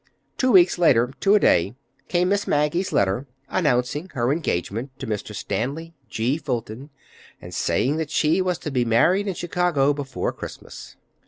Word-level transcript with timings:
Two 0.35 0.51
weeks 0.51 0.79
later, 0.79 1.13
to 1.19 1.35
a 1.35 1.39
day, 1.39 1.75
came 2.07 2.29
Miss 2.29 2.47
Maggie's 2.47 2.91
letter 2.91 3.27
announcing 3.49 4.09
her 4.15 4.31
engagement 4.31 4.89
to 4.97 5.05
Mr. 5.05 5.35
Stanley 5.35 5.93
G. 6.09 6.39
Fulton, 6.39 6.89
and 7.39 7.53
saying 7.53 7.97
that 7.97 8.09
she 8.09 8.41
was 8.41 8.57
to 8.57 8.71
be 8.71 8.83
married 8.83 9.27
in 9.27 9.35
Chicago 9.35 9.93
before 9.93 10.31
Christmas. 10.33 10.95